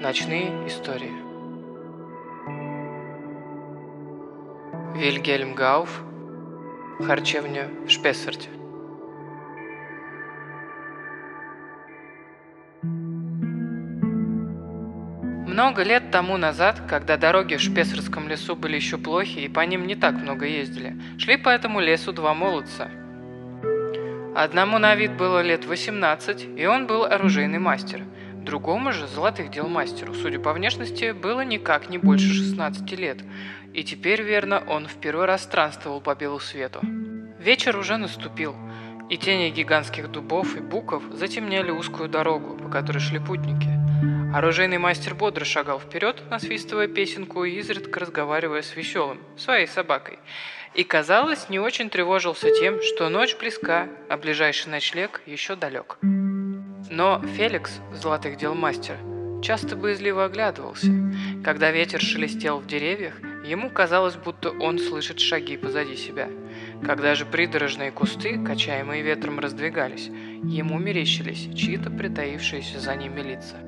[0.00, 1.10] Ночные истории.
[4.96, 6.04] Вильгельм Гауф.
[7.04, 8.48] Харчевня в.
[15.48, 19.84] Много лет тому назад, когда дороги в Шпессарском лесу были еще плохи и по ним
[19.88, 22.88] не так много ездили, шли по этому лесу два молодца.
[24.36, 28.04] Одному на вид было лет 18, и он был оружейный мастер–
[28.48, 33.18] Другому же золотых дел мастеру, судя по внешности, было никак не больше 16 лет,
[33.74, 36.80] и теперь, верно, он в первый раз странствовал по белу свету.
[37.38, 38.56] Вечер уже наступил,
[39.10, 43.68] и тени гигантских дубов и буков затемняли узкую дорогу, по которой шли путники.
[44.34, 50.18] Оружейный мастер бодро шагал вперед, насвистывая песенку и изредка разговаривая с веселым, своей собакой.
[50.72, 55.98] И, казалось, не очень тревожился тем, что ночь близка, а ближайший ночлег еще далек.
[56.98, 58.96] Но Феликс, золотых дел мастер,
[59.40, 60.88] часто боязливо оглядывался.
[61.44, 63.14] Когда ветер шелестел в деревьях,
[63.46, 66.28] ему казалось, будто он слышит шаги позади себя.
[66.84, 70.08] Когда же придорожные кусты, качаемые ветром, раздвигались,
[70.42, 73.58] ему мерещились чьи-то притаившиеся за ними лица.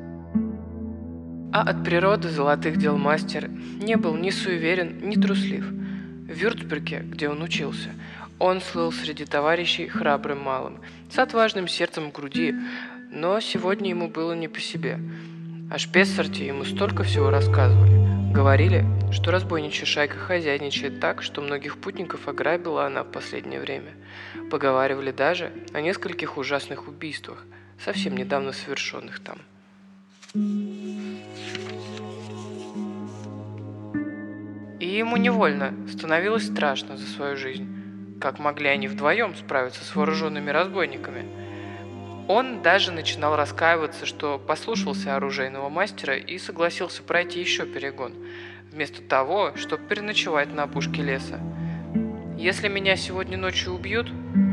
[1.53, 5.67] А от природы золотых дел мастер не был ни суеверен, ни труслив.
[5.67, 7.91] В Вюрцберге, где он учился,
[8.41, 12.55] он слыл среди товарищей храбрым малым, с отважным сердцем в груди,
[13.11, 14.99] но сегодня ему было не по себе.
[15.71, 18.33] О Шпессарте ему столько всего рассказывали.
[18.33, 23.93] Говорили, что разбойничья шайка хозяйничает так, что многих путников ограбила она в последнее время.
[24.51, 27.45] Поговаривали даже о нескольких ужасных убийствах,
[27.85, 29.39] совсем недавно совершенных там.
[34.79, 38.19] И ему невольно становилось страшно за свою жизнь.
[38.21, 41.27] Как могли они вдвоем справиться с вооруженными разбойниками–
[42.29, 48.13] он даже начинал раскаиваться, что послушался оружейного мастера и согласился пройти еще перегон,
[48.71, 51.41] вместо того, чтобы переночевать на опушке леса.
[52.37, 54.11] Если меня сегодня ночью убьют,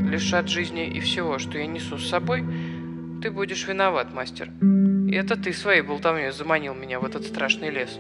[0.10, 2.44] лишат жизни и всего, что я несу с собой,
[3.22, 4.50] ты будешь виноват, мастер.
[5.10, 7.98] И это ты своей болтовней заманил меня в этот страшный лес.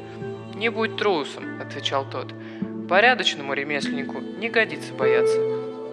[0.55, 2.33] Не будь трусом, отвечал тот.
[2.89, 5.37] Порядочному ремесленнику не годится бояться.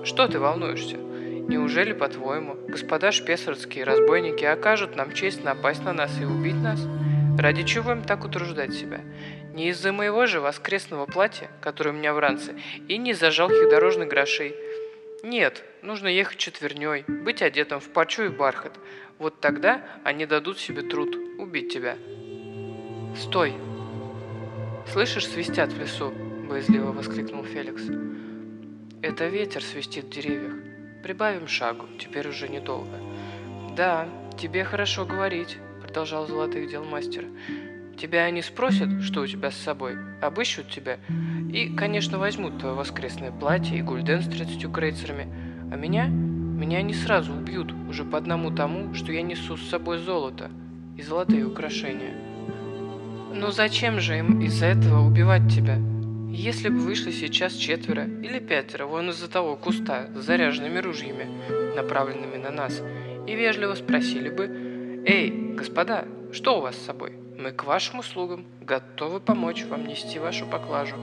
[0.05, 1.04] Что ты волнуешься?
[1.47, 6.81] Неужели, по-твоему, господа шпесарские разбойники окажут нам честь напасть на нас и убить нас?
[7.39, 9.01] Ради чего им так утруждать себя?
[9.53, 12.55] Не из-за моего же воскресного платья, которое у меня в ранце,
[12.89, 14.55] и не из-за жалких дорожных грошей.
[15.23, 18.73] Нет, нужно ехать четверней, быть одетым в парчу и бархат.
[19.19, 21.97] Вот тогда они дадут себе труд убить тебя.
[23.17, 23.55] Стой!
[24.91, 26.11] Слышишь, свистят в лесу,
[26.49, 27.83] боязливо воскликнул Феликс.
[29.03, 30.64] Это ветер свистит в деревьях.
[31.05, 32.99] Прибавим шагу, теперь уже недолго.
[33.77, 37.27] Да, тебе хорошо говорить, продолжал золотых дел мастер.
[37.99, 40.97] Тебя они спросят, что у тебя с собой, обыщут тебя
[41.53, 45.29] и, конечно, возьмут твое воскресное платье и гульден с тридцатью крейцерами.
[45.71, 46.07] А меня?
[46.07, 50.51] Меня они сразу убьют, уже по одному тому, что я несу с собой золото
[50.97, 52.15] и золотые украшения.
[53.31, 55.77] Но зачем же им из-за этого убивать тебя?
[56.37, 61.29] Если бы вышли сейчас четверо или пятеро вон из-за того куста с заряженными ружьями,
[61.77, 62.83] направленными на нас,
[63.29, 67.13] и вежливо спросили бы «Эй, господа, что у вас с собой?
[67.39, 70.97] Мы к вашим услугам, готовы помочь вам нести вашу поклажу».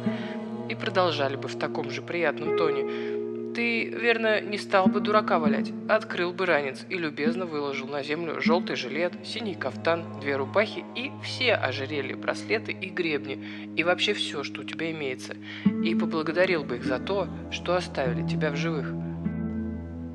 [0.67, 3.20] И продолжали бы в таком же приятном тоне
[3.53, 8.41] ты, верно, не стал бы дурака валять, открыл бы ранец и любезно выложил на землю
[8.41, 14.43] желтый жилет, синий кафтан, две рубахи и все ожерелья, браслеты и гребни, и вообще все,
[14.43, 15.35] что у тебя имеется,
[15.83, 18.93] и поблагодарил бы их за то, что оставили тебя в живых.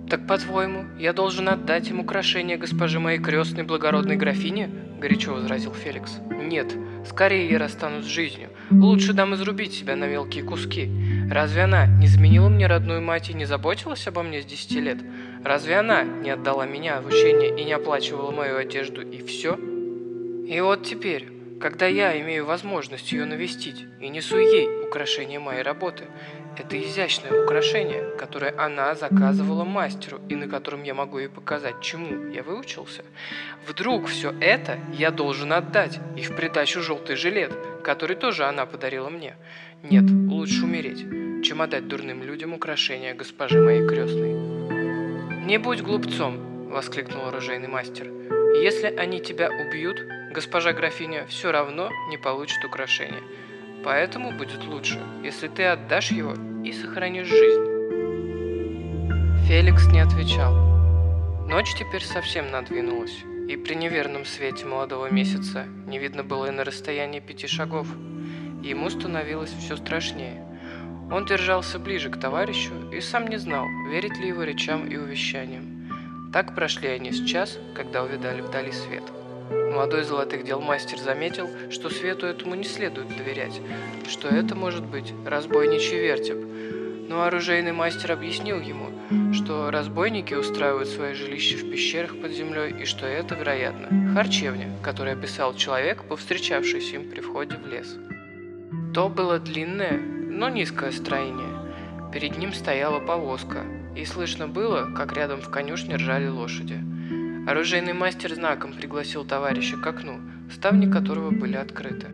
[0.09, 4.71] «Так, по-твоему, я должен отдать им украшение госпожи моей крестной благородной графине?»–
[5.01, 6.21] горячо возразил Феликс.
[6.31, 6.73] «Нет,
[7.05, 8.51] скорее я расстанусь с жизнью.
[8.71, 10.89] Лучше дам изрубить себя на мелкие куски.
[11.31, 14.99] Разве она не заменила мне родную мать и не заботилась обо мне с десяти лет?
[15.45, 19.55] Разве она не отдала меня в учение и не оплачивала мою одежду и все?
[19.55, 21.29] И вот теперь,
[21.61, 26.05] когда я имею возможность ее навестить и несу ей украшение моей работы,
[26.57, 32.31] это изящное украшение, которое она заказывала мастеру и на котором я могу ей показать, чему
[32.31, 33.05] я выучился.
[33.67, 37.53] Вдруг все это я должен отдать и в придачу желтый жилет,
[37.83, 39.35] который тоже она подарила мне.
[39.83, 41.05] Нет, лучше умереть,
[41.45, 44.35] чем отдать дурным людям украшения госпожи моей крестной.
[45.45, 48.11] «Не будь глупцом!»– воскликнул оружейный мастер.
[48.63, 49.99] «Если они тебя убьют,
[50.33, 53.23] госпожа графиня все равно не получит украшения.
[53.85, 56.35] Поэтому будет лучше, если ты отдашь его
[56.65, 57.67] и сохранишь жизнь.
[59.47, 60.57] Феликс не отвечал.
[61.47, 63.17] Ночь теперь совсем надвинулась.
[63.49, 67.87] и при неверном свете молодого месяца не видно было и на расстоянии пяти шагов.
[68.63, 70.45] Ему становилось все страшнее.
[71.11, 76.31] Он держался ближе к товарищу и сам не знал, верить ли его речам и увещаниям.
[76.33, 79.05] Так прошли они с час, когда увидали вдали свет.
[79.51, 83.61] Молодой золотых дел мастер заметил, что свету этому не следует доверять,
[84.09, 86.39] что это может быть разбойничий вертеп.
[87.09, 88.91] Но оружейный мастер объяснил ему,
[89.33, 95.17] что разбойники устраивают свои жилища в пещерах под землей и что это, вероятно, харчевня, которую
[95.17, 97.97] описал человек, повстречавшийся им при входе в лес.
[98.97, 102.11] То было длинное, но низкое строение.
[102.15, 103.59] Перед ним стояла повозка,
[103.95, 106.83] и слышно было, как рядом в конюшне ржали лошади.
[107.47, 112.07] Оружейный мастер знаком пригласил товарища к окну, ставни которого были открыты.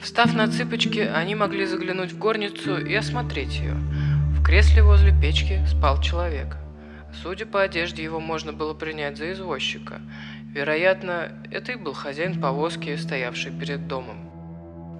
[0.00, 3.74] Встав на цыпочки, они могли заглянуть в горницу и осмотреть ее.
[4.36, 6.56] В кресле возле печки спал человек.
[7.22, 10.00] Судя по одежде, его можно было принять за извозчика.
[10.52, 14.29] Вероятно, это и был хозяин повозки, стоявший перед домом.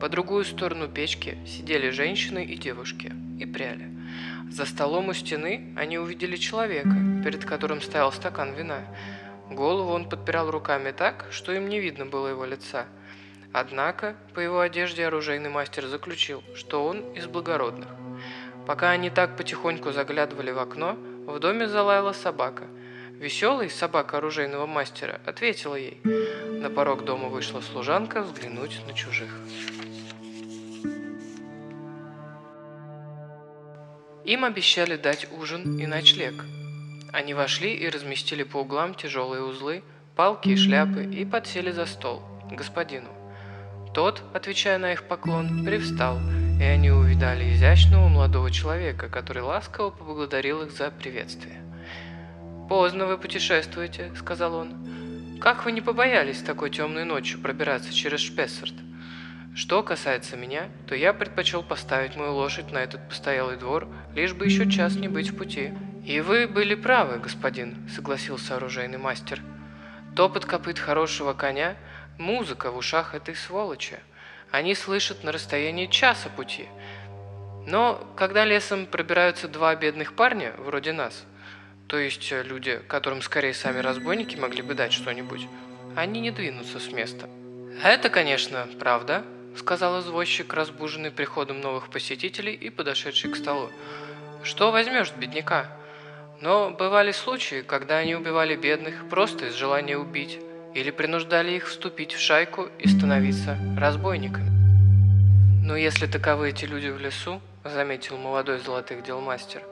[0.00, 3.91] По другую сторону печки сидели женщины и девушки и пряли.
[4.50, 8.81] За столом у стены они увидели человека, перед которым стоял стакан вина.
[9.50, 12.87] Голову он подпирал руками так, что им не видно было его лица.
[13.52, 17.88] Однако, по его одежде оружейный мастер заключил, что он из благородных.
[18.67, 20.96] Пока они так потихоньку заглядывали в окно,
[21.26, 22.64] в доме залаяла собака.
[23.19, 26.00] Веселый собака оружейного мастера ответила ей.
[26.05, 29.31] На порог дома вышла служанка взглянуть на чужих.
[34.31, 36.44] Им обещали дать ужин и ночлег.
[37.12, 39.82] Они вошли и разместили по углам тяжелые узлы,
[40.15, 43.09] палки и шляпы и подсели за стол, господину.
[43.93, 46.21] Тот, отвечая на их поклон, привстал,
[46.61, 51.65] и они увидали изящного молодого человека, который ласково поблагодарил их за приветствие.
[52.69, 55.41] «Поздно вы путешествуете»,— сказал он.
[55.41, 58.75] «Как вы не побоялись такой темной ночью пробираться через Шпессерт?»
[59.60, 64.46] Что касается меня, то я предпочел поставить мою лошадь на этот постоялый двор, лишь бы
[64.46, 65.74] еще час не быть в пути.
[66.02, 69.42] И вы были правы, господин, согласился оружейный мастер.
[70.16, 71.76] Топот копыт хорошего коня,
[72.16, 73.98] музыка в ушах этой сволочи.
[74.50, 76.66] Они слышат на расстоянии часа пути.
[77.66, 81.26] Но когда лесом пробираются два бедных парня, вроде нас,
[81.86, 85.46] то есть люди, которым скорее сами разбойники могли бы дать что-нибудь,
[85.96, 87.28] они не двинутся с места.
[87.84, 89.22] Это, конечно, правда,—
[89.56, 93.70] сказал извозчик, разбуженный приходом новых посетителей и подошедший к столу.
[94.43, 95.67] «Что возьмешь бедняка?»
[96.41, 100.38] Но бывали случаи, когда они убивали бедных просто из желания убить,
[100.75, 104.49] или принуждали их вступить в шайку и становиться разбойниками.
[105.62, 109.62] «Но если таковы эти люди в лесу»,— заметил молодой золотых дел мастер,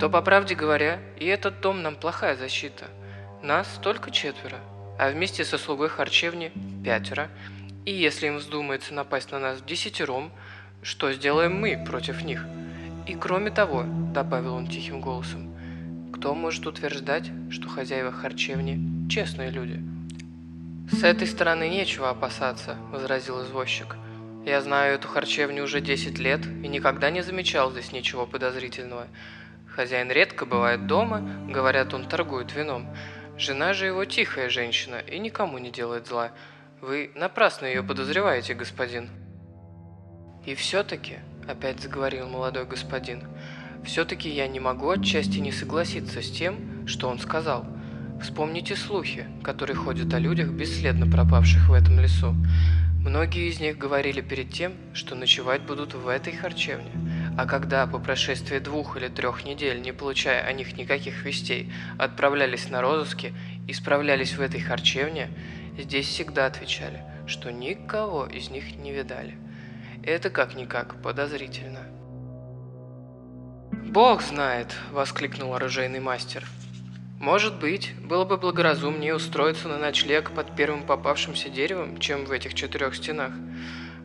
[0.00, 2.86] «то, по правде говоря, и этот дом нам плохая защита.
[3.42, 4.58] Нас только четверо,
[4.98, 6.50] а вместе со слугой харчевни
[6.82, 7.28] пятеро—
[7.88, 10.30] и если им вздумается напасть на нас десятером,
[10.82, 12.44] что сделаем мы против них?
[13.06, 15.54] И кроме того, добавил он тихим голосом,
[16.12, 19.82] кто может утверждать, что хозяева харчевни– честные люди?
[20.92, 23.96] «С этой стороны нечего опасаться»,– возразил извозчик.
[24.44, 29.06] «Я знаю эту харчевню уже 10 лет и никогда не замечал здесь ничего подозрительного.
[29.66, 32.86] Хозяин редко бывает дома, говорят, он торгует вином.
[33.38, 36.32] Жена же его тихая женщина и никому не делает зла.
[36.80, 39.08] Вы напрасно ее подозреваете, господин.
[40.46, 41.16] И все-таки,
[41.48, 43.24] опять заговорил молодой господин,
[43.84, 47.66] все-таки я не могу отчасти не согласиться с тем, что он сказал.
[48.22, 52.36] Вспомните слухи, которые ходят о людях, бесследно пропавших в этом лесу.
[53.00, 56.92] Многие из них говорили перед тем, что ночевать будут в этой харчевне.
[57.36, 62.68] А когда по прошествии двух или трех недель, не получая о них никаких вестей, отправлялись
[62.70, 63.32] на розыски
[63.66, 65.28] и справлялись в этой харчевне,
[65.78, 69.38] Здесь всегда отвечали, что никого из них не видали.
[70.02, 71.86] Это как-никак подозрительно.
[73.86, 76.44] «Бог знает!»– воскликнул оружейный мастер.
[77.20, 82.54] «Может быть, было бы благоразумнее устроиться на ночлег под первым попавшимся деревом, чем в этих
[82.54, 83.32] четырех стенах.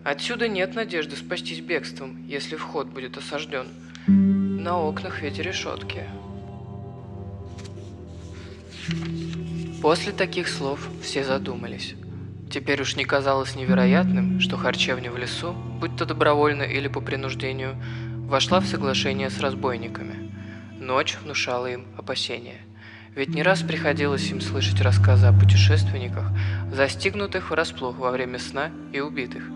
[0.03, 3.67] Отсюда нет надежды спастись бегством, если вход будет осажден.
[4.07, 6.03] На окнах ведь решетки».
[9.83, 11.95] После таких слов все задумались.
[12.49, 17.75] Теперь уж не казалось невероятным, что харчевня в лесу, будь то добровольно или по принуждению,
[18.29, 20.31] вошла в соглашение с разбойниками.
[20.79, 22.61] Ночь внушала им опасения.
[23.13, 26.31] Ведь не раз приходилось им слышать рассказы о путешественниках,
[26.71, 29.43] застигнутых врасплох во время сна и убитых–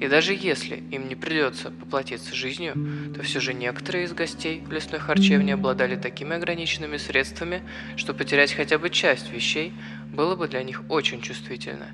[0.00, 2.74] и даже если им не придется поплатиться жизнью,
[3.14, 7.62] то все же некоторые из гостей лесной харчевне обладали такими ограниченными средствами,
[7.96, 9.74] что потерять хотя бы часть вещей
[10.10, 11.88] было бы для них очень чувствительно.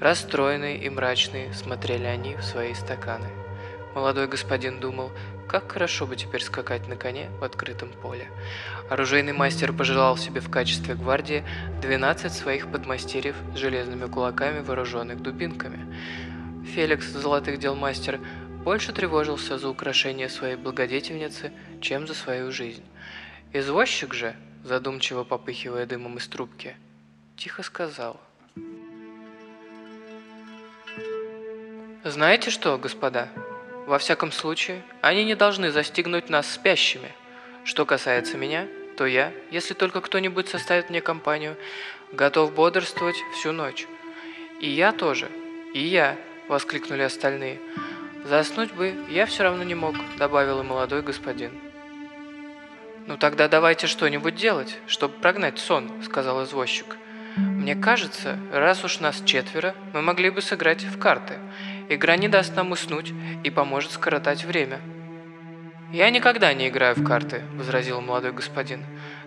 [0.00, 3.28] Расстроенные и мрачные смотрели они в свои стаканы.
[3.94, 5.10] Молодой господин думал,
[5.48, 8.28] как хорошо бы теперь скакать на коне в открытом поле.
[8.88, 11.44] Оружейный мастер пожелал себе в качестве гвардии
[11.82, 15.78] 12 своих подмастерьев с железными кулаками, вооруженных дубинками.
[16.64, 18.20] Феликс, золотых дел мастер,
[18.64, 22.84] больше тревожился за украшение своей благодетельницы, чем за свою жизнь.
[23.52, 26.76] Извозчик же, задумчиво попыхивая дымом из трубки,
[27.36, 28.20] тихо сказал.
[32.04, 33.28] «Знаете что, господа?
[33.86, 37.12] Во всяком случае, они не должны застигнуть нас спящими.
[37.64, 38.66] Что касается меня,
[38.96, 41.56] то я, если только кто-нибудь составит мне компанию,
[42.12, 43.86] готов бодрствовать всю ночь.
[44.60, 45.28] И я тоже,
[45.74, 46.16] и я,
[46.52, 47.58] воскликнули остальные.
[48.24, 51.50] Заснуть бы я все равно не мог, добавил и молодой господин.
[53.06, 56.96] «Ну тогда давайте что-нибудь делать, чтобы прогнать сон»,— сказал извозчик.
[57.36, 61.38] «Мне кажется, раз уж нас четверо, мы могли бы сыграть в карты.
[61.88, 64.80] Игра не даст нам уснуть и поможет скоротать время».
[65.90, 68.84] «Я никогда не играю в карты»,— возразил молодой господин.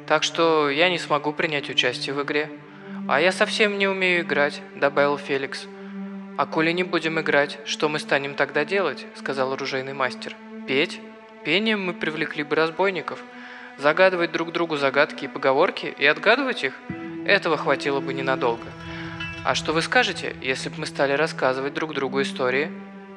[0.07, 2.49] «Так что я не смогу принять участие в игре».
[3.07, 5.67] «А я совсем не умею играть»,— добавил Феликс.
[6.37, 10.35] «А коли не будем играть, что мы станем тогда делать?»— сказал оружейный мастер.
[10.67, 10.99] «Петь?
[11.45, 13.23] Пением мы привлекли бы разбойников.
[13.77, 16.73] Загадывать друг другу загадки и поговорки и отгадывать их?
[17.25, 18.65] Этого хватило бы ненадолго.
[19.45, 22.69] А что вы скажете, если бы мы стали рассказывать друг другу истории,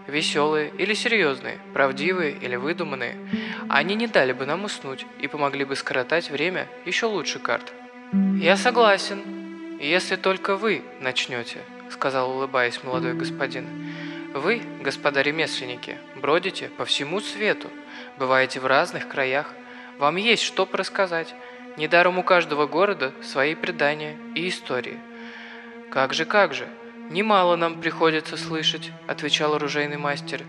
[0.06, 3.16] веселые или серьезные, правдивые или выдуманные,
[3.68, 7.72] они не дали бы нам уснуть и помогли бы скоротать время еще лучше карт.
[8.40, 11.58] «Я согласен, если только вы начнете»,—
[11.90, 13.66] сказал, улыбаясь молодой господин.
[14.35, 17.71] «Вы, господа ремесленники, бродите по всему свету,
[18.18, 19.52] бываете в разных краях,
[19.99, 21.35] вам есть что рассказать.
[21.76, 24.99] Недаром у каждого города свои предания и истории».
[25.90, 26.68] «Как же, как же!»
[27.11, 30.42] «Немало нам приходится слышать»,— отвечал оружейный мастер.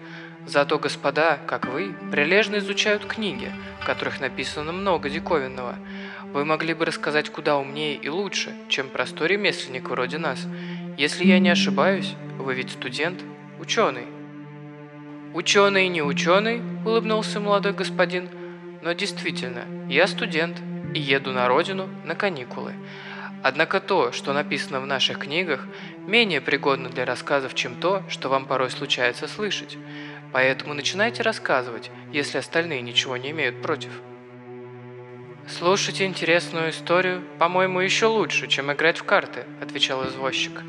[0.46, 3.50] «Зато господа, как вы, прилежно изучают книги,
[3.82, 5.76] в которых написано много диковинного.
[6.34, 10.46] Вы могли бы рассказать куда умнее и лучше, чем простой ремесленник вроде нас.
[11.00, 13.24] Если я не ошибаюсь, вы ведь студент,
[13.58, 14.06] ученый».
[15.34, 18.28] «Ученый не ученый»,— улыбнулся молодой господин,
[18.82, 20.58] «но действительно, я студент
[20.94, 22.74] и еду на родину на каникулы.
[23.44, 25.66] Однако то, что написано в наших книгах,
[26.06, 29.78] менее пригодно для рассказов, чем то, что вам порой случается слышать.
[30.34, 34.02] Поэтому начинайте рассказывать, если остальные ничего не имеют против.
[35.58, 40.62] «Слушать интересную историю, по-моему, еще лучше, чем играть в карты»,– отвечал извозчик.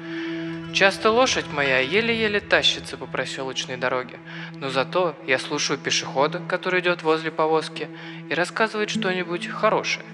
[0.72, 4.18] Часто лошадь моя еле-еле тащится по проселочной дороге,
[4.54, 7.88] но зато я слушаю пешехода, который идет возле повозки,
[8.30, 10.06] и рассказывает что-нибудь хорошее.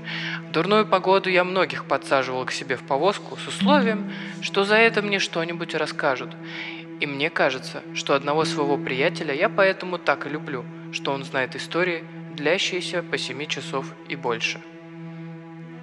[0.49, 5.01] В дурную погоду я многих подсаживал к себе в повозку с условием, что за это
[5.01, 6.31] мне что-нибудь расскажут.
[6.99, 11.55] И мне кажется, что одного своего приятеля я поэтому так и люблю, что он знает
[11.55, 12.03] истории,
[12.37, 14.61] длящиеся по семи часов и больше.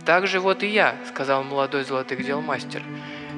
[0.05, 2.83] «Так же вот и я»,— сказал молодой золотых дел мастер.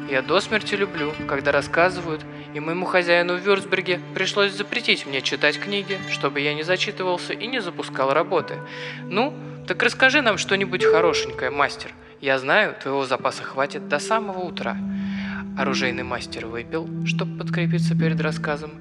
[0.10, 5.60] Я до смерти люблю, когда рассказывают, и моему хозяину в Вюрцберге пришлось запретить мне читать
[5.60, 8.60] книги, чтобы я не зачитывался и не запускал работы.
[9.04, 9.34] Ну,
[9.68, 11.92] так расскажи нам что-нибудь хорошенькое, мастер.
[12.22, 14.78] Я знаю, твоего запаса хватит до самого утра.
[15.58, 18.72] Оружейный мастер выпил, чтобы подкрепиться перед рассказом,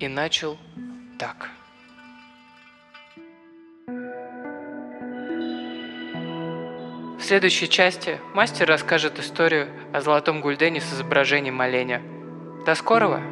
[0.00, 0.58] и начал
[1.18, 1.50] так.
[7.22, 12.02] В следующей части мастер расскажет историю о золотом гульдене с изображением оленя.
[12.66, 13.22] До скорого!